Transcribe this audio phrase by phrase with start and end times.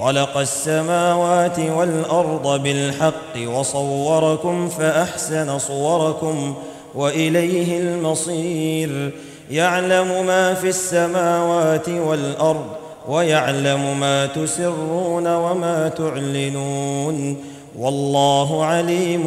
[0.00, 6.54] خلق السماوات والأرض بالحق وصوركم فأحسن صوركم
[6.94, 9.10] وإليه المصير.
[9.50, 12.66] يعلم ما في السماوات والأرض
[13.08, 17.36] ويعلم ما تسرون وما تعلنون.
[17.78, 19.24] والله عليم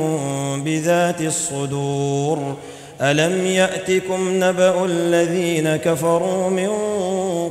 [0.63, 2.55] بذات الصدور.
[3.02, 6.70] ألم يأتكم نبأ الذين كفروا من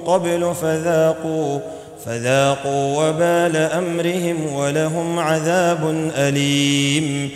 [0.07, 1.59] قبل فذاقوا
[2.07, 7.31] فذاقوا وبال أمرهم ولهم عذاب أليم.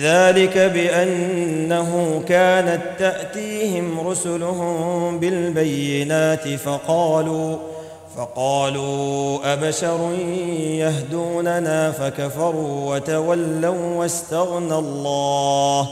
[0.00, 7.56] ذلك بأنه كانت تأتيهم رسلهم بالبينات فقالوا
[8.16, 10.12] فقالوا أبشر
[10.58, 15.88] يهدوننا فكفروا وتولوا واستغنى الله.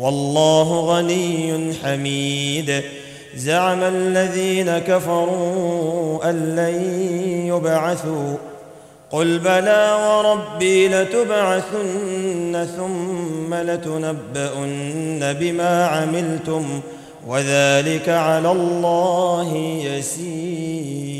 [0.00, 2.82] والله غني حميد.
[3.36, 6.95] زعم الذين كفروا أن لن
[7.56, 8.36] يبعثوا
[9.10, 16.80] قل بلى وربي لتبعثن ثم لتنبؤن بما عملتم
[17.26, 21.16] وذلك على الله يسير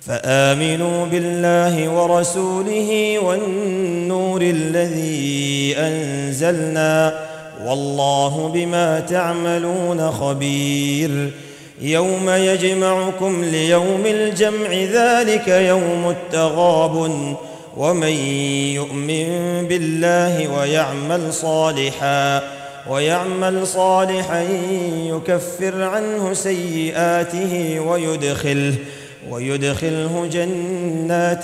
[0.00, 7.26] فامنوا بالله ورسوله والنور الذي انزلنا
[7.64, 11.30] والله بما تعملون خبير
[11.80, 17.10] يوم يجمعكم ليوم الجمع ذلك يوم التغاب
[17.76, 18.12] ومن
[18.74, 19.28] يؤمن
[19.68, 22.42] بالله ويعمل صالحا
[22.90, 24.46] ويعمل صالحا
[25.06, 28.74] يكفر عنه سيئاته ويدخله
[29.30, 31.42] ويدخله جنات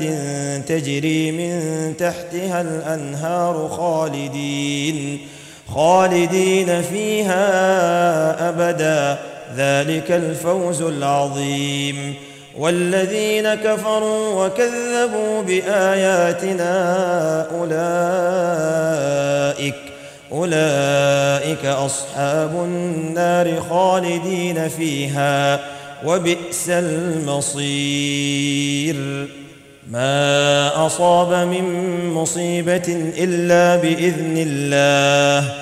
[0.69, 5.19] تجري من تحتها الأنهار خالدين
[5.69, 7.39] خالدين فيها
[8.49, 12.15] أبدا ذلك الفوز العظيم.
[12.59, 16.73] والذين كفروا وكذبوا بآياتنا
[17.61, 19.75] أولئك
[20.33, 25.61] أولئك أصحاب النار خالدين فيها
[26.07, 27.67] وبئس المصير.
[29.91, 31.65] ما أصاب من
[32.11, 35.62] مصيبة إلا بإذن الله.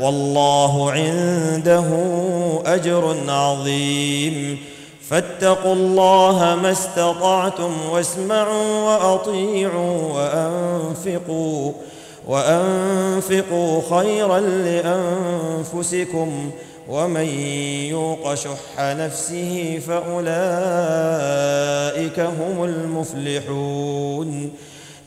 [0.00, 1.84] والله عنده
[2.66, 4.58] أجر عظيم.
[5.08, 11.72] فاتقوا الله ما استطعتم واسمعوا وأطيعوا وأنفقوا
[12.28, 16.50] وأنفقوا خيرا لأنفسكم.
[16.88, 17.28] ومن
[17.90, 20.28] يوق شح نفسه فأولئك
[22.20, 24.50] هم المفلحون.